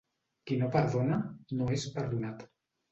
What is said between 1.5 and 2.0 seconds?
no és